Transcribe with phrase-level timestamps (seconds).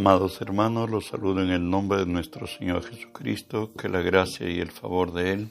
[0.00, 4.58] Amados hermanos, los saludo en el nombre de nuestro Señor Jesucristo, que la gracia y
[4.58, 5.48] el favor de Él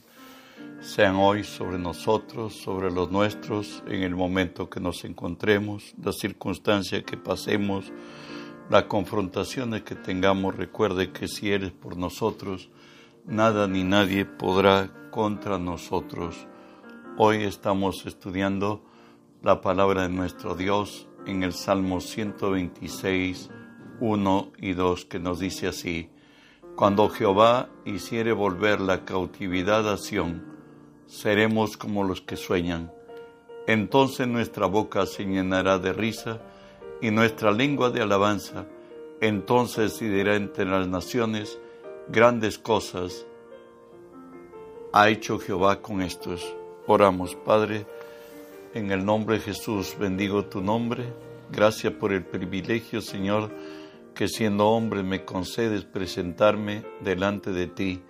[0.81, 7.03] sean hoy sobre nosotros, sobre los nuestros, en el momento que nos encontremos, la circunstancia
[7.03, 7.93] que pasemos,
[8.71, 10.55] la confrontación que tengamos.
[10.55, 12.71] Recuerde que si eres por nosotros,
[13.27, 16.47] nada ni nadie podrá contra nosotros.
[17.19, 18.83] Hoy estamos estudiando
[19.43, 23.51] la palabra de nuestro Dios en el Salmo 126
[23.99, 26.09] 1 y 2 que nos dice así,
[26.75, 30.43] Cuando Jehová hiciere volver la cautividad a Sión,
[31.07, 32.91] seremos como los que sueñan.
[33.67, 36.41] Entonces nuestra boca se llenará de risa
[37.01, 38.65] y nuestra lengua de alabanza.
[39.21, 41.59] Entonces se dirá entre las naciones,
[42.07, 43.25] grandes cosas
[44.91, 46.55] ha hecho Jehová con estos.
[46.87, 47.85] Oramos, Padre,
[48.73, 51.13] en el nombre de Jesús bendigo tu nombre.
[51.51, 53.51] Gracias por el privilegio, Señor,
[54.19, 58.01] que siendo hombre me concedes presentarme delante de ti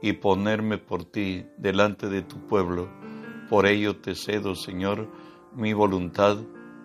[0.00, 2.88] y ponerme por ti delante de tu pueblo.
[3.50, 5.08] Por ello te cedo, Señor,
[5.52, 6.36] mi voluntad,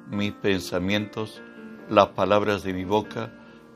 [0.10, 1.40] mis pensamientos,
[1.88, 3.32] las palabras de mi boca,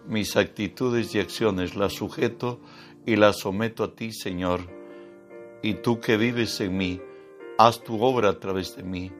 [0.08, 2.59] mis actitudes y acciones, las sujeto
[3.06, 4.61] y las someto a ti, Señor.
[5.61, 7.00] Y tú que vives en mí,
[7.59, 9.11] haz tu obra a través de mí.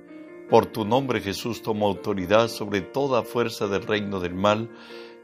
[0.50, 4.72] Por tu nombre, Jesús, tomo autoridad sobre toda fuerza del reino del mal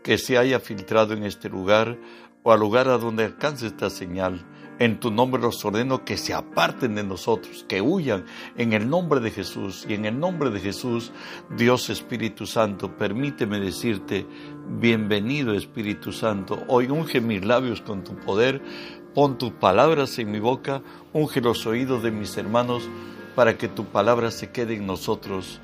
[0.04, 1.98] que se haya filtrado en este lugar
[2.44, 4.45] o al lugar a donde alcance esta señal.
[4.80, 8.26] En tu nombre los ordeno que se aparten de nosotros, que huyan
[8.58, 9.86] en el nombre de Jesús.
[9.88, 11.12] Y en el nombre de Jesús,
[11.56, 14.26] Dios Espíritu Santo, permíteme decirte,
[14.68, 16.64] bienvenido Espíritu Santo.
[16.67, 18.62] Hoy unge mis labios con tu poder,
[19.14, 20.82] pon tus palabras en mi boca,
[21.14, 22.90] unge los oídos de mis hermanos
[23.36, 25.62] para que tu palabra se quede en nosotros.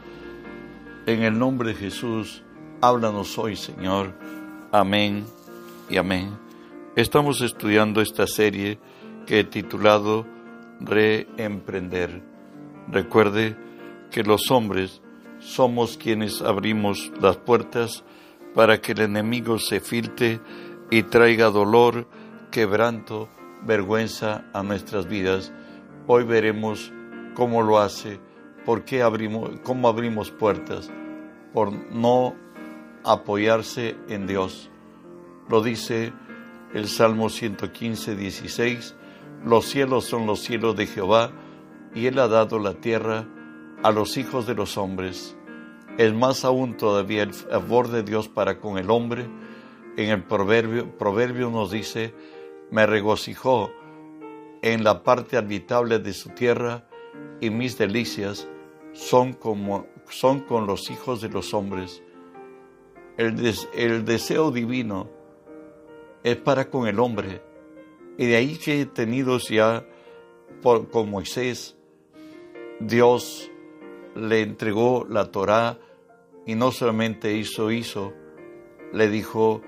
[1.08, 2.44] En el nombre de Jesús,
[2.82, 4.14] háblanos hoy, Señor.
[4.72, 5.26] Amén
[5.90, 6.38] y amén.
[6.96, 8.78] Estamos estudiando esta serie
[9.26, 10.28] que he titulado
[10.80, 12.22] Reemprender.
[12.88, 13.58] Recuerde
[14.12, 15.02] que los hombres
[15.40, 18.04] somos quienes abrimos las puertas
[18.54, 20.40] para que el enemigo se filtre
[20.92, 22.08] y traiga dolor,
[22.52, 23.28] quebranto,
[23.64, 25.52] vergüenza a nuestras vidas.
[26.06, 26.94] Hoy veremos
[27.34, 28.20] cómo lo hace,
[28.66, 30.92] por qué abrimos, cómo abrimos puertas,
[31.54, 32.36] por no
[33.04, 34.70] apoyarse en Dios.
[35.48, 36.14] Lo dice
[36.74, 38.96] el Salmo 115, 16,
[39.44, 41.32] los cielos son los cielos de Jehová
[41.96, 43.28] y Él ha dado la tierra
[43.84, 45.36] a los hijos de los hombres.
[45.98, 49.30] Es más aún todavía el favor de Dios para con el hombre.
[49.98, 52.14] En el proverbio, proverbio nos dice,
[52.72, 53.72] me regocijó
[54.62, 56.88] en la parte habitable de su tierra
[57.42, 58.48] y mis delicias
[58.94, 62.04] son, como, son con los hijos de los hombres
[63.20, 65.10] el, deseo divino
[66.24, 67.42] es para con el hombre.
[68.18, 69.86] Y de ahí que tenidos ya
[70.62, 71.78] por, con Moisés,
[72.80, 73.52] Dios
[74.16, 75.80] le entregó la Torá
[76.46, 78.14] y no solamente hizo, hizo,
[78.94, 79.62] le dijo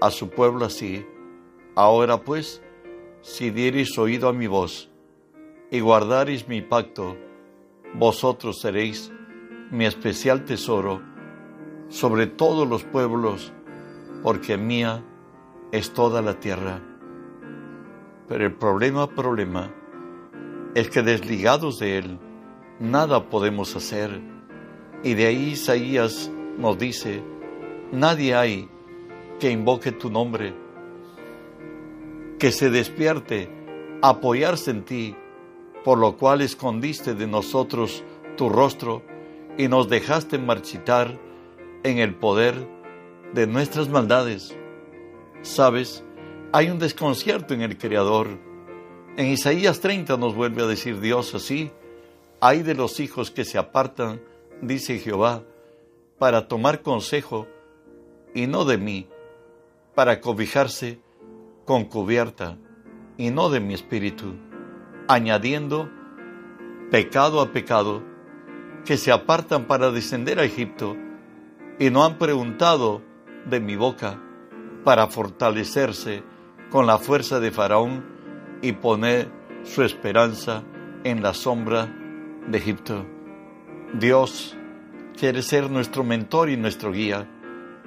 [0.00, 1.06] a su pueblo así,
[1.76, 2.60] ahora pues,
[3.22, 4.90] si diereis oído a mi voz
[5.70, 7.16] y guardareis mi pacto,
[7.94, 9.12] vosotros seréis
[9.70, 11.15] mi especial tesoro
[11.88, 13.52] sobre todos los pueblos,
[14.22, 15.04] porque mía
[15.72, 16.80] es toda la tierra.
[18.28, 19.72] Pero el problema, problema,
[20.74, 22.18] es que desligados de Él,
[22.80, 24.20] nada podemos hacer.
[25.02, 27.22] Y de ahí Isaías nos dice,
[27.92, 28.68] nadie hay
[29.38, 30.54] que invoque tu nombre,
[32.38, 33.48] que se despierte,
[34.02, 35.16] apoyarse en ti,
[35.84, 38.02] por lo cual escondiste de nosotros
[38.36, 39.02] tu rostro
[39.56, 41.18] y nos dejaste marchitar
[41.82, 42.54] en el poder
[43.32, 44.56] de nuestras maldades.
[45.42, 46.04] Sabes,
[46.52, 48.28] hay un desconcierto en el Creador.
[49.16, 51.70] En Isaías 30 nos vuelve a decir Dios así,
[52.40, 54.20] hay de los hijos que se apartan,
[54.60, 55.42] dice Jehová,
[56.18, 57.46] para tomar consejo
[58.34, 59.08] y no de mí,
[59.94, 61.00] para cobijarse
[61.64, 62.58] con cubierta
[63.16, 64.34] y no de mi espíritu,
[65.08, 65.90] añadiendo
[66.90, 68.02] pecado a pecado,
[68.84, 70.96] que se apartan para descender a Egipto
[71.78, 73.02] y no han preguntado
[73.44, 74.20] de mi boca
[74.84, 76.22] para fortalecerse
[76.70, 78.04] con la fuerza de Faraón
[78.62, 79.28] y poner
[79.64, 80.62] su esperanza
[81.04, 81.92] en la sombra
[82.48, 83.04] de Egipto.
[83.92, 84.56] Dios
[85.18, 87.28] quiere ser nuestro mentor y nuestro guía,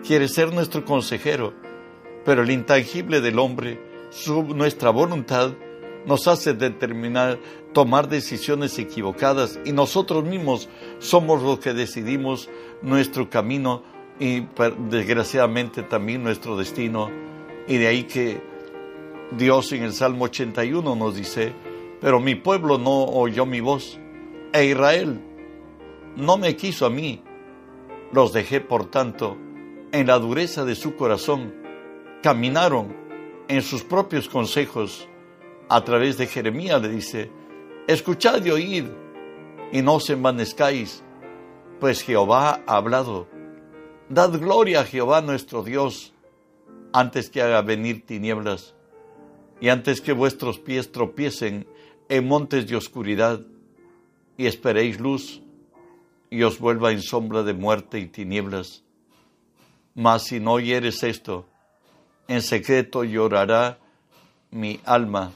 [0.06, 1.53] quiere ser nuestro consejero,
[2.25, 5.53] pero el intangible del hombre, su, nuestra voluntad,
[6.06, 7.40] nos hace determinar,
[7.74, 10.69] tomar decisiones equivocadas y nosotros mismos
[11.00, 12.50] somos los que decidimos
[12.81, 13.84] nuestro camino
[14.19, 14.44] y
[14.90, 17.10] desgraciadamente también nuestro destino.
[17.68, 18.42] Y de ahí que
[19.31, 21.54] Dios en el Salmo 81 nos dice,
[22.02, 24.00] pero mi pueblo no oyó mi voz,
[24.54, 25.22] e Israel
[26.16, 27.22] no me quiso a mí.
[28.12, 29.38] Los dejé, por tanto,
[29.92, 31.54] en la dureza de su corazón,
[32.24, 32.95] caminaron
[33.48, 35.07] en sus propios consejos.
[35.71, 37.30] A través de Jeremías le dice,
[37.88, 38.86] escuchad y oíd,
[39.71, 41.04] y no os envanezcáis,
[41.80, 43.27] pues Jehová ha hablado.
[44.10, 46.12] Dad gloria a Jehová nuestro Dios,
[46.92, 48.74] antes que haga venir tinieblas,
[49.62, 51.68] y antes que vuestros pies tropiecen
[52.10, 53.45] en montes de oscuridad,
[54.38, 55.44] y esperéis luz,
[56.31, 58.83] y os vuelva en sombra de muerte y tinieblas.
[59.94, 61.45] Mas si no oyeres esto,
[62.27, 63.77] en secreto llorará
[64.50, 65.31] mi alma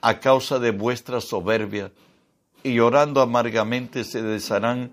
[0.00, 1.92] a causa de vuestra soberbia,
[2.62, 4.92] y llorando amargamente se desharán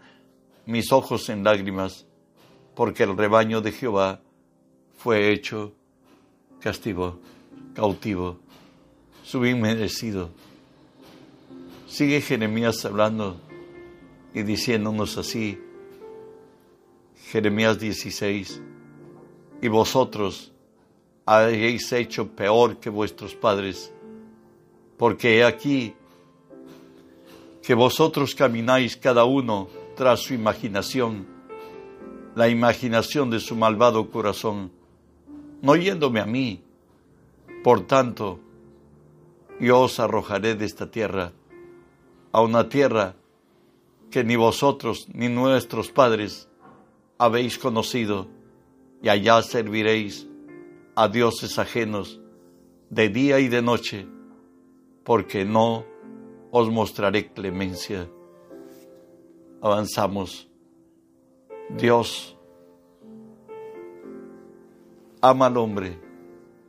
[0.65, 2.05] mis ojos en lágrimas,
[2.75, 4.21] porque el rebaño de Jehová
[4.97, 5.73] fue hecho
[6.59, 7.19] castigo,
[7.73, 8.39] cautivo,
[9.23, 10.29] subinmerecido.
[11.87, 13.39] Sigue Jeremías hablando
[14.33, 15.59] y diciéndonos así,
[17.29, 18.61] Jeremías 16,
[19.61, 20.51] y vosotros
[21.25, 23.91] habéis hecho peor que vuestros padres,
[24.97, 25.95] porque he aquí
[27.61, 31.27] que vosotros camináis cada uno tras su imaginación,
[32.35, 34.71] la imaginación de su malvado corazón,
[35.61, 36.61] no yéndome a mí.
[37.63, 38.39] Por tanto,
[39.59, 41.33] yo os arrojaré de esta tierra
[42.31, 43.15] a una tierra
[44.11, 46.47] que ni vosotros ni nuestros padres
[47.17, 48.27] habéis conocido,
[49.01, 50.27] y allá serviréis
[50.95, 52.19] a dioses ajenos
[52.89, 54.07] de día y de noche,
[55.07, 55.85] porque no
[56.51, 58.09] os mostraré clemencia.
[59.61, 60.49] Avanzamos.
[61.77, 62.37] Dios
[65.21, 65.97] ama al hombre.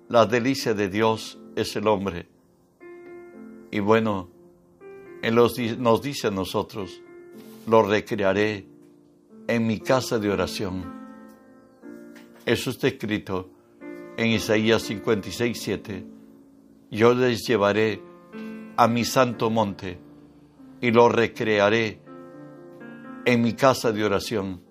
[0.09, 2.29] La delicia de Dios es el hombre.
[3.73, 4.29] Y bueno,
[5.21, 7.03] Él nos dice a nosotros,
[7.67, 8.69] lo recrearé
[9.49, 10.85] en mi casa de oración.
[12.47, 13.51] Eso está escrito
[14.17, 16.07] en Isaías 56, 7.
[16.93, 18.07] Yo les llevaré
[18.79, 19.99] a mi santo monte
[20.81, 22.01] y lo recrearé
[23.25, 24.63] en mi casa de oración.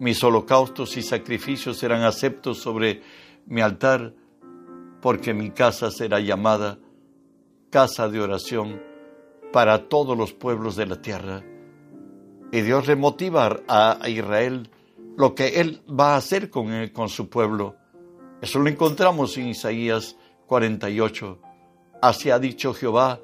[0.00, 3.00] Mis holocaustos y sacrificios serán aceptos sobre
[3.46, 4.12] mi altar,
[5.00, 6.80] porque mi casa será llamada
[7.70, 8.82] casa de oración
[9.52, 11.44] para todos los pueblos de la tierra.
[12.50, 14.68] Y Dios remotiva a Israel
[15.16, 17.76] lo que Él va a hacer con, él, con su pueblo.
[18.42, 21.38] Eso lo encontramos en Isaías 48.
[22.02, 23.20] Así ha dicho Jehová,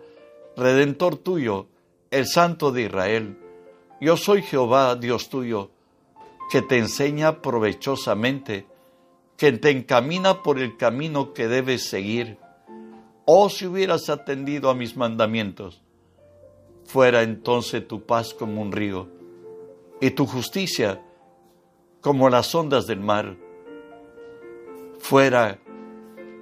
[0.56, 1.66] Redentor tuyo,
[2.10, 3.36] el Santo de Israel.
[4.00, 5.70] Yo soy Jehová, Dios tuyo,
[6.50, 8.66] que te enseña provechosamente,
[9.36, 12.38] que te encamina por el camino que debes seguir.
[13.24, 15.82] Oh, si hubieras atendido a mis mandamientos,
[16.84, 19.08] fuera entonces tu paz como un río
[20.00, 21.02] y tu justicia
[22.00, 23.36] como las ondas del mar.
[25.00, 25.58] Fuera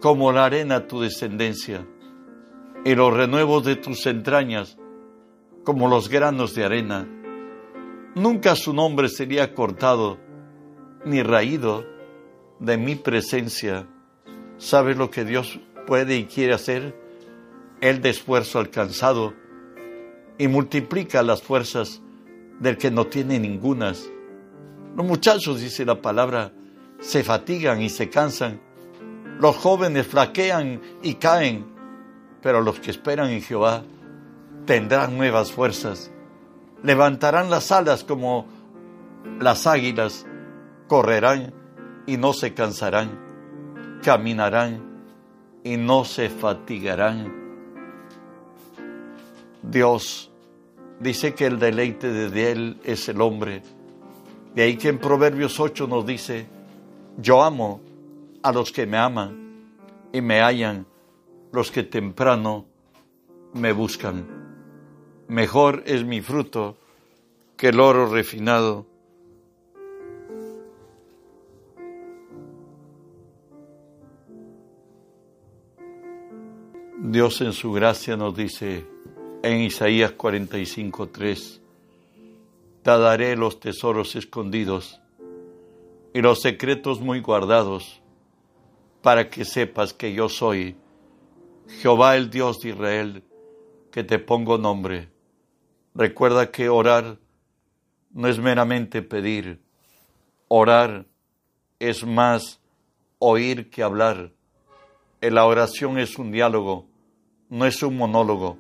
[0.01, 1.87] como la arena tu descendencia
[2.85, 4.77] y los renuevos de tus entrañas
[5.65, 7.09] como los granos de arena.
[8.15, 10.19] Nunca su nombre sería cortado
[11.05, 11.87] ni raído
[12.59, 13.87] de mi presencia.
[14.59, 16.97] ¿Sabes lo que Dios puede y quiere hacer?
[17.81, 19.35] Él de esfuerzo alcanzado
[20.39, 22.03] y multiplica las fuerzas
[22.61, 24.09] del que no tiene ningunas.
[24.97, 26.53] Los muchachos, dice la palabra,
[27.01, 28.61] se fatigan y se cansan.
[29.41, 31.72] Los jóvenes flaquean y caen,
[32.43, 33.83] pero los que esperan en Jehová
[34.67, 36.11] tendrán nuevas fuerzas.
[36.83, 38.47] Levantarán las alas como
[39.41, 40.27] las águilas,
[40.89, 41.55] correrán
[42.07, 44.83] y no se cansarán, caminarán
[45.63, 47.41] y no se fatigarán.
[49.63, 50.31] Dios
[50.99, 53.63] dice que el deleite de Él es el hombre.
[54.55, 56.47] De ahí que en Proverbios 8 nos dice,
[57.17, 57.81] yo amo
[58.43, 59.69] a los que me aman
[60.13, 60.87] y me hallan
[61.53, 62.67] los que temprano
[63.53, 64.27] me buscan.
[65.29, 66.79] Mejor es mi fruto
[67.57, 68.87] que el oro refinado.
[76.99, 78.87] Dios en su gracia nos dice,
[79.43, 81.61] en Isaías 45:3,
[82.83, 85.01] te daré los tesoros escondidos
[86.15, 88.01] y los secretos muy guardados,
[89.03, 90.77] para que sepas que yo soy
[91.69, 93.25] Jehová el Dios de Israel,
[93.91, 95.11] que te pongo nombre.
[95.95, 97.19] Recuerda que orar
[98.11, 99.63] no es meramente pedir,
[100.49, 101.07] orar
[101.79, 102.61] es más
[103.19, 104.33] oír que hablar.
[105.21, 106.87] La oración es un diálogo,
[107.49, 108.59] no es un monólogo.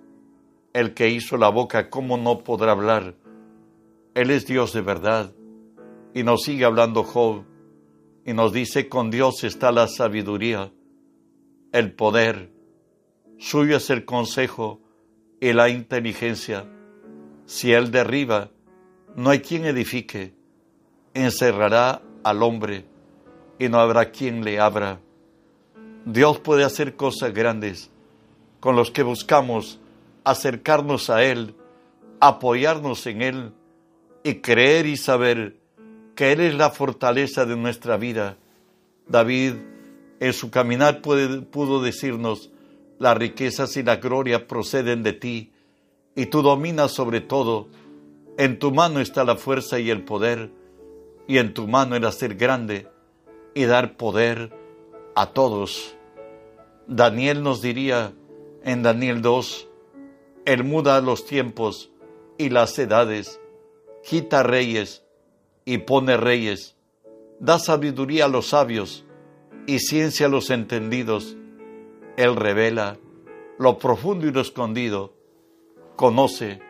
[0.73, 3.14] El que hizo la boca, ¿cómo no podrá hablar?
[4.14, 5.35] Él es Dios de verdad.
[6.14, 7.44] Y nos sigue hablando Job
[8.25, 10.73] y nos dice, con Dios está la sabiduría,
[11.73, 12.51] el poder,
[13.42, 14.78] suyo es el consejo
[15.40, 16.64] y la inteligencia.
[17.44, 18.50] Si Él derriba,
[19.16, 20.32] no hay quien edifique,
[21.12, 22.84] encerrará al hombre
[23.58, 25.00] y no habrá quien le abra.
[26.04, 27.90] Dios puede hacer cosas grandes
[28.61, 29.80] con los que buscamos
[30.22, 31.56] acercarnos a Él,
[32.20, 33.52] apoyarnos en Él
[34.22, 35.56] y creer y saber
[36.14, 38.37] que Él es la fortaleza de nuestra vida.
[39.08, 39.54] David
[40.20, 42.51] en su caminar pudo decirnos,
[43.02, 45.52] las riquezas y la gloria proceden de ti,
[46.14, 47.66] y tú dominas sobre todo.
[48.38, 50.52] En tu mano está la fuerza y el poder,
[51.26, 52.87] y en tu mano el hacer grande
[53.54, 54.56] y dar poder
[55.16, 55.97] a todos.
[56.87, 58.12] Daniel nos diría
[58.62, 59.68] en Daniel 2,
[60.44, 61.90] Él muda los tiempos
[62.38, 63.40] y las edades,
[64.04, 65.04] quita reyes
[65.64, 66.76] y pone reyes,
[67.40, 69.04] da sabiduría a los sabios
[69.66, 71.37] y ciencia a los entendidos.
[72.16, 72.99] Él revela
[73.59, 75.14] lo profundo y lo escondido,
[75.97, 76.61] conoce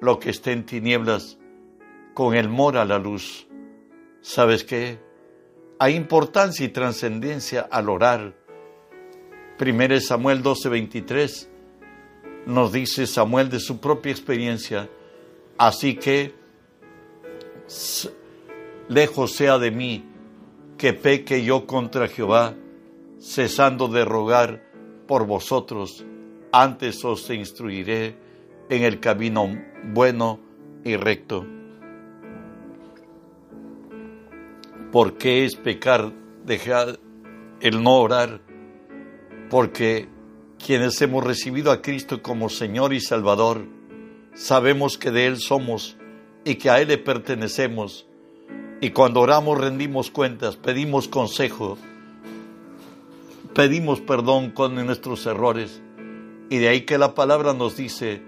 [0.00, 1.38] lo que está en tinieblas,
[2.12, 3.46] con el mora la luz.
[4.20, 4.98] ¿Sabes qué?
[5.78, 8.34] Hay importancia y trascendencia al orar.
[9.58, 11.48] Primero Samuel 12:23
[12.46, 14.88] nos dice Samuel de su propia experiencia,
[15.56, 16.34] así que
[18.88, 20.04] lejos sea de mí
[20.76, 22.54] que peque yo contra Jehová,
[23.20, 24.63] cesando de rogar
[25.06, 26.04] por vosotros,
[26.52, 28.16] antes os instruiré
[28.68, 29.48] en el camino
[29.92, 30.40] bueno
[30.84, 31.46] y recto.
[34.92, 36.12] ¿Por qué es pecar
[36.44, 37.00] dejar
[37.60, 38.40] el no orar?
[39.50, 40.08] Porque
[40.64, 43.66] quienes hemos recibido a Cristo como Señor y Salvador,
[44.34, 45.96] sabemos que de Él somos
[46.44, 48.06] y que a Él le pertenecemos.
[48.80, 51.76] Y cuando oramos rendimos cuentas, pedimos consejo,
[53.54, 55.80] pedimos perdón con nuestros errores.
[56.50, 58.22] Y de ahí que la palabra nos dice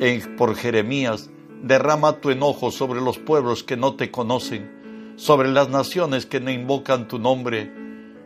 [0.00, 1.30] en, por Jeremías,
[1.62, 6.50] derrama tu enojo sobre los pueblos que no te conocen, sobre las naciones que no
[6.50, 7.70] invocan tu nombre,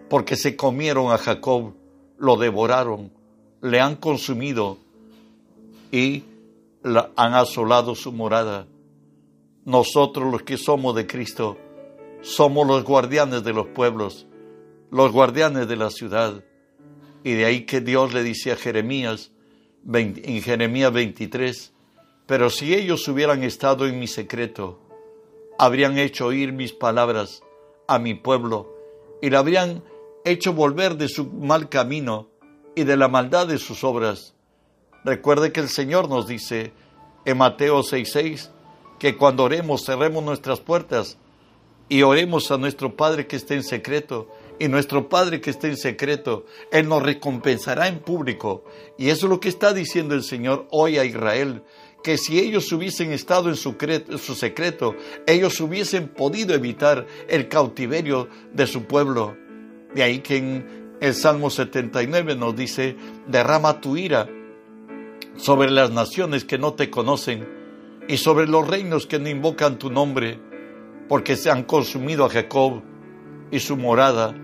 [0.08, 1.74] porque se comieron a Jacob,
[2.18, 3.12] lo devoraron,
[3.62, 4.78] le han consumido
[5.90, 6.24] y
[7.16, 8.66] han asolado su morada.
[9.64, 11.56] Nosotros los que somos de Cristo
[12.22, 14.26] somos los guardianes de los pueblos,
[14.90, 16.44] los guardianes de la ciudad.
[17.22, 19.30] Y de ahí que Dios le dice a Jeremías,
[19.92, 21.72] en Jeremías 23,
[22.26, 24.80] pero si ellos hubieran estado en mi secreto,
[25.58, 27.42] habrían hecho oír mis palabras
[27.86, 28.74] a mi pueblo
[29.20, 29.82] y le habrían
[30.24, 32.28] hecho volver de su mal camino
[32.74, 34.34] y de la maldad de sus obras.
[35.04, 36.72] Recuerde que el Señor nos dice
[37.24, 38.50] en Mateo 6:6,
[38.98, 41.16] que cuando oremos cerremos nuestras puertas
[41.88, 44.28] y oremos a nuestro Padre que esté en secreto.
[44.60, 48.62] Y nuestro Padre que esté en secreto, Él nos recompensará en público.
[48.98, 51.62] Y eso es lo que está diciendo el Señor hoy a Israel,
[52.04, 53.74] que si ellos hubiesen estado en su,
[54.18, 54.94] su secreto,
[55.26, 59.34] ellos hubiesen podido evitar el cautiverio de su pueblo.
[59.94, 62.96] De ahí que en el Salmo 79 nos dice,
[63.28, 64.28] derrama tu ira
[65.36, 67.48] sobre las naciones que no te conocen
[68.08, 70.38] y sobre los reinos que no invocan tu nombre,
[71.08, 72.82] porque se han consumido a Jacob
[73.50, 74.34] y su morada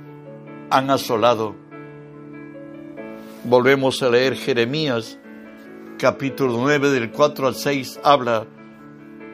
[0.70, 1.54] han asolado.
[3.44, 5.18] Volvemos a leer Jeremías,
[5.98, 8.46] capítulo 9 del 4 al 6, habla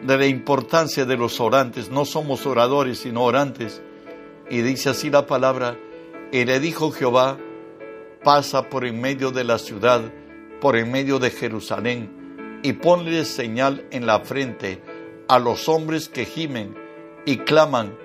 [0.03, 1.91] de la importancia de los orantes.
[1.91, 3.83] No somos oradores, sino orantes.
[4.51, 5.79] Y dice así la palabra,
[6.31, 7.39] y le dijo Jehová,
[8.23, 10.03] pasa por en medio de la ciudad,
[10.61, 14.83] por en medio de Jerusalén, y ponle señal en la frente
[15.29, 16.77] a los hombres que gimen
[17.25, 17.97] y claman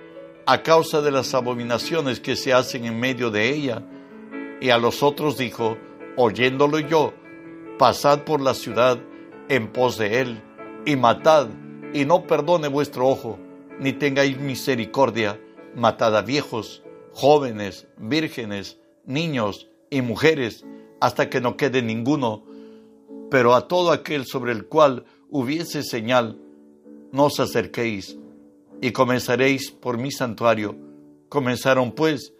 [0.50, 3.84] a causa de las abominaciones que se hacen en medio de ella.
[4.62, 5.78] Y a los otros dijo,
[6.16, 7.14] oyéndolo yo,
[7.78, 8.98] pasad por la ciudad
[9.50, 10.42] en pos de él,
[10.86, 11.50] y matad,
[11.94, 13.38] y no perdone vuestro ojo,
[13.78, 15.38] ni tengáis misericordia,
[15.76, 20.66] matad a viejos, jóvenes, vírgenes, niños y mujeres,
[21.02, 22.46] hasta que no quede ninguno,
[23.30, 26.40] pero a todo aquel sobre el cual hubiese señal,
[27.12, 28.18] no os acerquéis,
[28.82, 30.76] y comenzaréis por mi santuario.
[31.30, 32.34] Comenzaron pues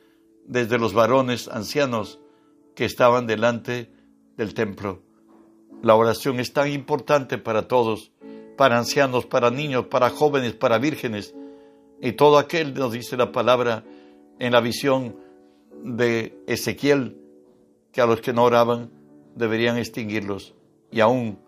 [0.46, 2.20] desde los varones ancianos
[2.76, 3.92] que estaban delante
[4.38, 5.02] del templo.
[5.82, 8.12] La oración es tan importante para todos,
[8.56, 11.36] para ancianos, para niños, para jóvenes, para vírgenes,
[12.02, 13.84] y todo aquel, nos dice la palabra,
[14.40, 15.16] en la visión
[15.84, 17.18] de Ezequiel
[17.92, 18.92] que a los que no oraban
[19.36, 20.54] deberían extinguirlos
[20.92, 21.40] y aún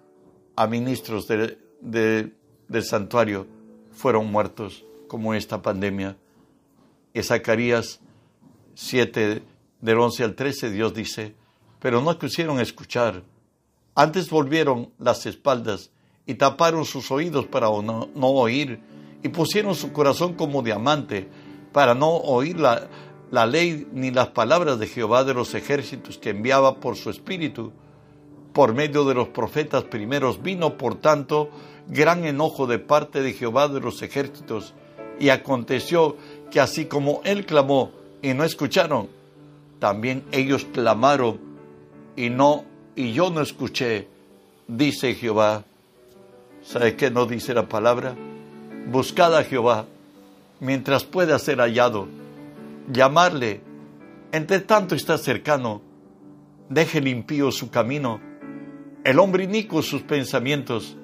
[0.55, 2.33] a ministros del
[2.81, 3.47] santuario
[3.99, 6.15] fueron muertos como esta pandemia.
[7.13, 7.99] En Zacarías
[8.75, 9.43] 7,
[9.81, 11.35] del 11 al 13, Dios dice,
[11.79, 13.23] pero no quisieron escuchar,
[13.95, 15.91] antes volvieron las espaldas
[16.25, 18.79] y taparon sus oídos para no, no oír
[19.21, 21.27] y pusieron su corazón como diamante
[21.73, 22.87] para no oír la,
[23.31, 27.73] la ley ni las palabras de Jehová de los ejércitos que enviaba por su espíritu
[28.53, 30.41] por medio de los profetas primeros.
[30.41, 31.49] Vino, por tanto,
[31.87, 34.73] gran enojo de parte de Jehová de los ejércitos.
[35.19, 36.17] Y aconteció
[36.49, 37.91] que así como él clamó
[38.21, 39.09] y no escucharon,
[39.79, 41.39] también ellos clamaron
[42.15, 42.65] y no
[42.95, 44.07] y yo no escuché,
[44.67, 45.63] dice Jehová.
[46.63, 48.15] ¿Sabe qué no dice la palabra?
[48.87, 49.85] Buscad a Jehová
[50.59, 52.07] mientras pueda ser hallado
[52.91, 53.61] llamarle.
[54.31, 55.81] Entre tanto está cercano.
[56.69, 58.19] Deje limpio su camino,
[59.03, 60.97] el hombre inicuo sus pensamientos,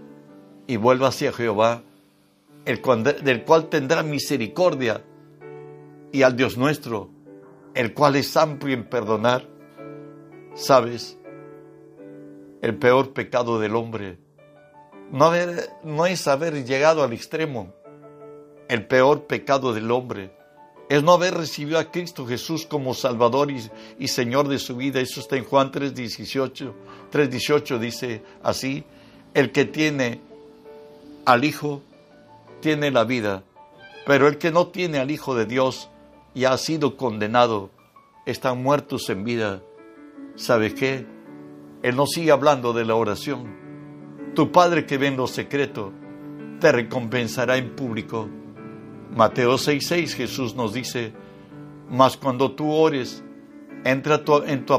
[0.67, 1.83] y vuelva hacia Jehová,
[2.65, 2.81] el
[3.23, 5.03] del cual tendrá misericordia,
[6.11, 7.09] y al Dios nuestro,
[7.73, 9.47] el cual es amplio en perdonar.
[10.53, 11.17] ¿Sabes?
[12.61, 14.17] El peor pecado del hombre
[15.11, 15.31] no,
[15.83, 17.73] no es haber llegado al extremo.
[18.69, 20.35] El peor pecado del hombre
[20.87, 24.99] es no haber recibido a Cristo Jesús como Salvador y, Señor de su vida.
[24.99, 26.71] Eso está en Juan 3.18.
[27.11, 28.83] 3.18 dice así,
[29.33, 30.21] el que tiene
[31.25, 31.81] al Hijo
[32.61, 33.43] tiene la vida,
[34.05, 35.89] pero el que no tiene al Hijo de Dios
[36.35, 37.71] y ha sido condenado,
[38.25, 39.61] están muertos en vida.
[40.35, 41.05] ¿Sabe qué?
[41.81, 43.55] Él nos sigue hablando de la oración.
[44.35, 45.93] Tu Padre que ve en lo secreto,
[46.59, 48.29] te recompensará en público
[49.11, 51.13] Mateo 6:6 Jesús nos dice,
[51.89, 53.23] mas cuando tú ores,
[53.83, 54.73] entra en, tu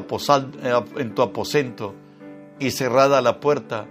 [0.96, 1.94] en tu aposento
[2.58, 3.86] y cerrada la puerta,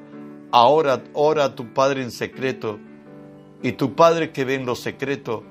[0.52, 2.80] ahora ora a tu Padre en secreto,
[3.62, 5.44] y tu Padre que ve en lo secreto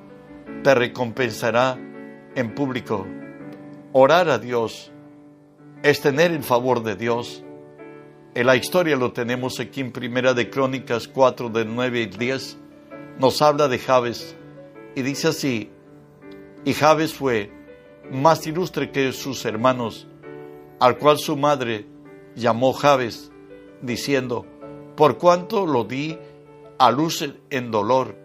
[0.62, 1.78] te recompensará
[2.34, 3.06] en público.
[3.92, 4.92] Orar a Dios
[5.82, 7.42] es tener el favor de Dios.
[8.34, 12.58] En la historia lo tenemos aquí en Primera de Crónicas 4 de 9 y 10.
[13.18, 14.36] Nos habla de Javes
[14.94, 15.70] y dice así,
[16.64, 17.50] y Jabes fue
[18.10, 20.06] más ilustre que sus hermanos,
[20.80, 21.86] al cual su madre
[22.34, 23.30] llamó Jabes,
[23.82, 24.46] diciendo,
[24.96, 26.18] por cuanto lo di
[26.78, 28.16] a luz en dolor,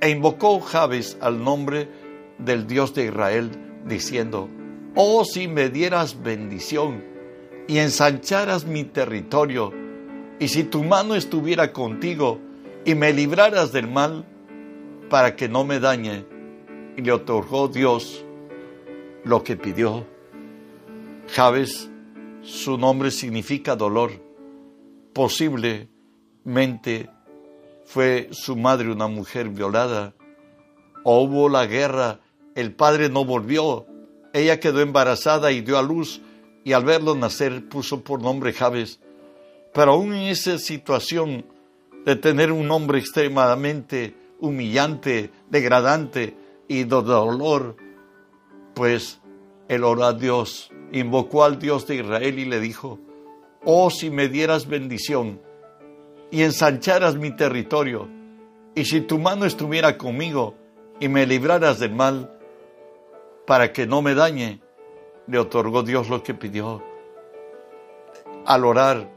[0.00, 1.88] e invocó Jabes al nombre
[2.38, 3.50] del Dios de Israel,
[3.86, 4.48] diciendo,
[4.94, 7.04] oh si me dieras bendición
[7.66, 9.72] y ensancharas mi territorio,
[10.38, 12.40] y si tu mano estuviera contigo
[12.84, 14.26] y me libraras del mal,
[15.08, 16.26] para que no me dañe
[16.96, 18.24] y le otorgó Dios
[19.24, 20.06] lo que pidió.
[21.28, 21.90] Javes,
[22.42, 24.12] su nombre significa dolor.
[25.12, 27.10] Posiblemente
[27.84, 30.14] fue su madre una mujer violada.
[31.02, 32.20] O hubo la guerra,
[32.54, 33.86] el padre no volvió.
[34.32, 36.20] Ella quedó embarazada y dio a luz
[36.64, 39.00] y al verlo nacer puso por nombre Javes.
[39.72, 41.46] Pero aún en esa situación
[42.04, 44.14] de tener un nombre extremadamente
[44.44, 46.36] humillante, degradante
[46.68, 47.76] y de dolor,
[48.74, 49.20] pues
[49.68, 52.98] él oró a Dios, invocó al Dios de Israel y le dijo,
[53.64, 55.40] oh si me dieras bendición
[56.30, 58.08] y ensancharas mi territorio,
[58.74, 60.54] y si tu mano estuviera conmigo
[61.00, 62.30] y me libraras del mal,
[63.46, 64.60] para que no me dañe,
[65.26, 66.82] le otorgó Dios lo que pidió.
[68.46, 69.10] Al orar,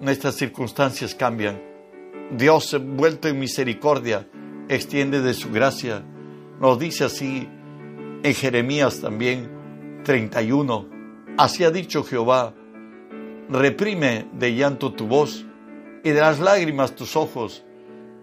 [0.00, 1.60] nuestras circunstancias cambian.
[2.30, 4.26] Dios, vuelto en misericordia,
[4.68, 6.02] extiende de su gracia.
[6.60, 7.48] Nos dice así
[8.22, 9.50] en Jeremías también
[10.04, 10.88] 31.
[11.36, 12.54] Así ha dicho Jehová,
[13.48, 15.44] reprime de llanto tu voz
[16.04, 17.64] y de las lágrimas tus ojos,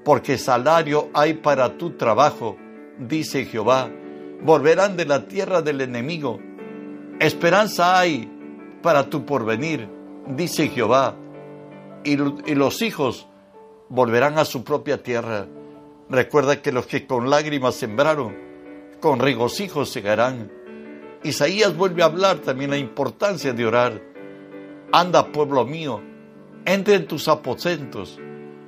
[0.05, 2.57] porque salario hay para tu trabajo,
[2.97, 3.89] dice Jehová.
[4.43, 6.39] Volverán de la tierra del enemigo.
[7.19, 8.31] Esperanza hay
[8.81, 9.87] para tu porvenir,
[10.27, 11.15] dice Jehová.
[12.03, 13.27] Y, los hijos
[13.89, 15.45] volverán a su propia tierra.
[16.11, 18.35] Recuerda que los que con lágrimas sembraron,
[18.99, 20.51] con regocijo segarán.
[21.23, 24.01] Isaías vuelve a hablar también la importancia de orar.
[24.91, 26.01] Anda, pueblo mío,
[26.65, 28.19] entre en tus aposentos,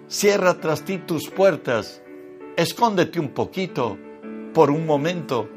[0.07, 2.01] cierra tras ti tus puertas,
[2.55, 3.97] escóndete un poquito,
[4.53, 5.49] por un momento,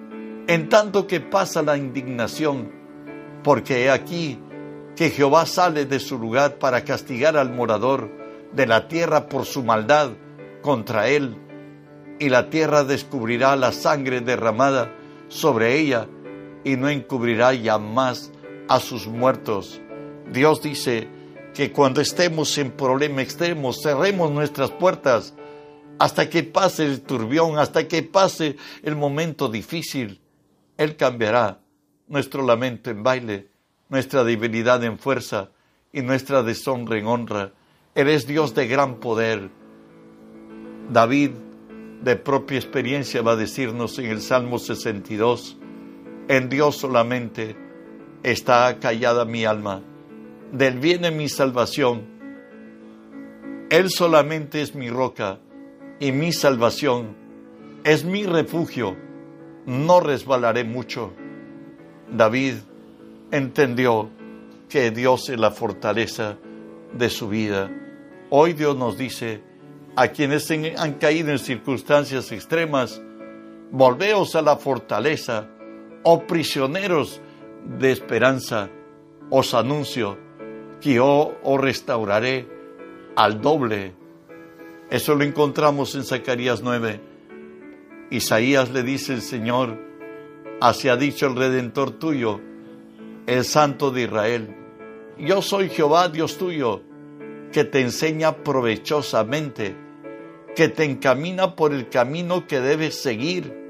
[0.49, 2.72] en tanto que pasa la indignación,
[3.44, 4.40] porque he aquí
[4.96, 8.11] que Jehová sale de su lugar para castigar al morador
[8.53, 10.11] de la tierra por su maldad
[10.62, 11.46] contra él
[12.19, 14.93] y la tierra descubrirá la sangre derramada
[15.29, 16.09] sobre ella
[16.65, 18.31] y no encubrirá ya más
[18.69, 19.81] a sus muertos.
[20.33, 21.09] Dios dice
[21.55, 25.35] que cuando estemos en problema extremo, cerremos nuestras puertas
[25.99, 30.21] hasta que pase el turbión, hasta que pase el momento difícil.
[30.77, 31.61] Él cambiará
[32.09, 33.49] nuestro lamento en baile,
[33.89, 35.51] nuestra debilidad en fuerza
[35.93, 37.53] y nuestra deshonra en honra.
[37.95, 39.49] Eres Dios de gran poder.
[40.91, 41.31] David,
[42.03, 45.57] de propia experiencia, va a decirnos en el Salmo 62,
[46.29, 47.57] en Dios solamente
[48.23, 49.83] está callada mi alma,
[50.53, 52.17] del viene mi salvación.
[53.71, 55.39] Él solamente es mi roca
[55.99, 57.17] y mi salvación,
[57.85, 58.97] es mi refugio,
[59.67, 61.13] no resbalaré mucho.
[62.11, 62.55] David
[63.31, 64.11] entendió
[64.69, 66.37] que Dios es la fortaleza
[66.93, 67.71] de su vida.
[68.31, 69.43] Hoy Dios nos dice,
[69.97, 73.03] a quienes han caído en circunstancias extremas,
[73.71, 75.49] volveos a la fortaleza,
[76.03, 77.23] oh prisioneros
[77.79, 78.69] de esperanza,
[79.31, 80.19] os anuncio
[80.81, 82.47] que yo os restauraré
[83.17, 83.95] al doble.
[84.91, 87.01] Eso lo encontramos en Zacarías 9.
[88.11, 89.79] Isaías le dice el Señor,
[90.61, 92.41] así ha dicho el Redentor tuyo,
[93.27, 94.55] el Santo de Israel.
[95.19, 96.83] Yo soy Jehová, Dios tuyo,
[97.51, 99.86] que te enseña provechosamente,
[100.57, 103.66] que te encamina por el camino que debes seguir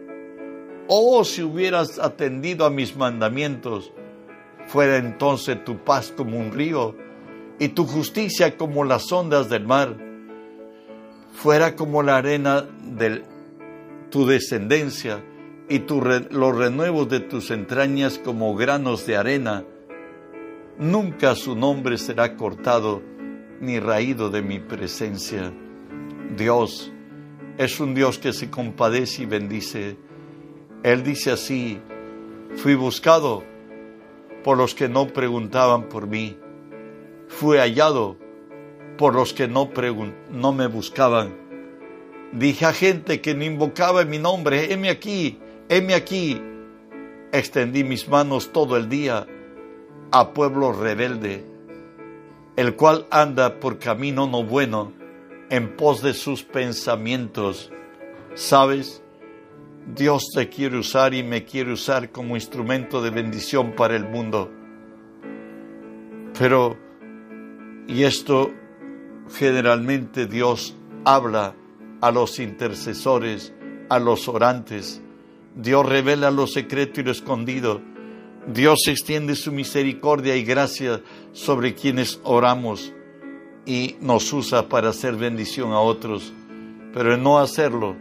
[0.89, 3.93] Oh, si hubieras atendido a mis mandamientos,
[4.69, 6.95] fuera entonces tu paz como un río
[7.59, 9.97] y tu justicia como las ondas del mar,
[11.33, 13.25] fuera como la arena de
[14.11, 15.25] tu descendencia
[15.69, 19.65] y los renuevos de tus entrañas como granos de arena.
[20.79, 23.03] Nunca su nombre será cortado
[23.61, 25.53] ni raído de mi presencia.
[26.37, 26.93] Dios
[27.59, 29.97] es un Dios que se compadece y bendice
[30.87, 31.81] él dice así,
[32.55, 33.43] fui buscado
[34.45, 36.39] por los que no preguntaban por mí,
[37.27, 38.17] fui hallado
[38.97, 39.69] por los que no,
[40.31, 41.35] no me buscaban.
[42.31, 46.41] Dije a gente que no invocaba mi nombre, heme aquí, heme aquí.
[47.33, 49.27] Extendí mis manos todo el día
[50.13, 51.45] a pueblo rebelde,
[52.55, 54.93] el cual anda por camino no bueno
[55.51, 57.71] en pos de sus pensamientos.
[58.35, 59.03] ¿Sabes?
[59.95, 64.51] Dios te quiere usar y me quiere usar como instrumento de bendición para el mundo.
[66.39, 66.77] Pero,
[67.87, 68.53] y esto
[69.33, 71.55] generalmente Dios habla
[72.01, 73.55] a los intercesores,
[73.89, 75.01] a los orantes.
[75.55, 77.81] Dios revela lo secreto y lo escondido.
[78.47, 81.01] Dios extiende su misericordia y gracia
[81.33, 82.93] sobre quienes oramos
[83.67, 86.33] y nos usa para hacer bendición a otros.
[86.95, 87.97] Pero en no hacerlo,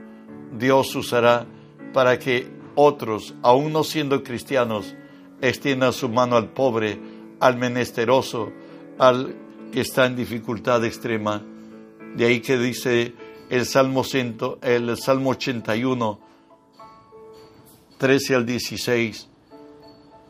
[0.58, 1.46] Dios usará
[1.92, 4.96] para que otros, aún no siendo cristianos,
[5.42, 7.00] extiendan su mano al pobre,
[7.40, 8.52] al menesteroso,
[8.98, 9.36] al
[9.72, 11.42] que está en dificultad extrema.
[12.16, 13.14] De ahí que dice
[13.50, 14.04] el Salmo,
[14.62, 16.20] el Salmo 81,
[17.98, 19.30] 13 al 16,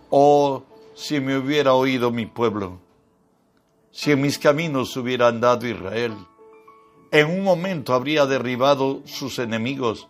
[0.09, 0.63] oh,
[0.95, 2.79] si me hubiera oído mi pueblo,
[3.95, 6.11] si en mis caminos hubiera andado Israel,
[7.11, 10.09] en un momento habría derribado sus enemigos,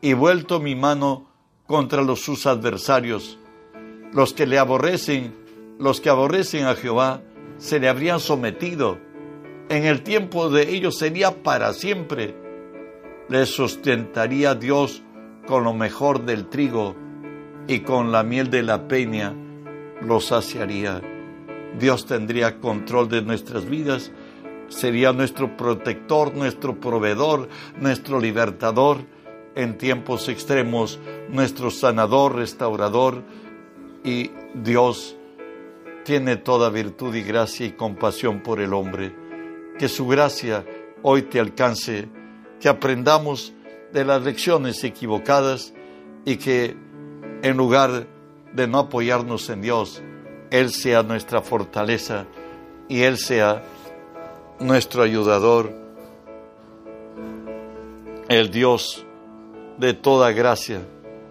[0.00, 1.28] y vuelto mi mano
[1.68, 3.38] contra los sus adversarios.
[4.12, 5.36] Los que le aborrecen,
[5.78, 7.22] los que aborrecen a Jehová,
[7.58, 8.98] se le habrían sometido.
[9.68, 12.34] En el tiempo de ellos sería para siempre.
[13.28, 15.04] Les sustentaría Dios
[15.46, 16.96] con lo mejor del trigo
[17.68, 19.32] y con la miel de la peña
[20.00, 21.19] los saciaría.
[21.78, 24.10] Dios tendría control de nuestras vidas,
[24.68, 28.98] sería nuestro protector, nuestro proveedor, nuestro libertador
[29.54, 33.22] en tiempos extremos, nuestro sanador, restaurador
[34.04, 35.16] y Dios
[36.04, 39.14] tiene toda virtud y gracia y compasión por el hombre.
[39.78, 40.64] Que su gracia
[41.02, 42.08] hoy te alcance,
[42.60, 43.52] que aprendamos
[43.92, 45.74] de las lecciones equivocadas
[46.24, 46.76] y que
[47.42, 48.06] en lugar
[48.52, 50.02] de no apoyarnos en Dios,
[50.50, 52.26] Él sea nuestra fortaleza
[52.88, 53.62] y Él sea
[54.58, 55.72] nuestro ayudador,
[58.28, 59.04] el Dios
[59.78, 60.82] de toda gracia,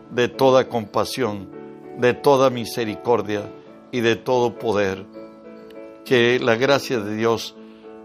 [0.10, 1.50] de toda compasión,
[1.98, 3.44] de toda misericordia
[3.92, 5.06] y de todo poder.
[6.06, 7.56] Que la gracia de Dios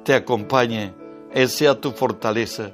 [0.04, 0.92] te acompañe,
[1.32, 2.72] Él sea tu fortaleza.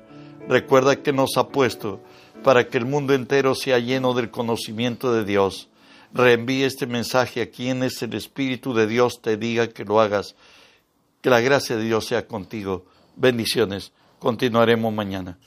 [0.48, 2.00] Recuerda que nos ha puesto
[2.42, 5.69] para que el mundo entero sea lleno del conocimiento de Dios.
[6.12, 10.34] Reenvíe este mensaje a quienes el Espíritu de Dios te diga que lo hagas.
[11.20, 12.84] Que la gracia de Dios sea contigo.
[13.16, 13.92] Bendiciones.
[14.18, 15.38] Continuaremos mañana.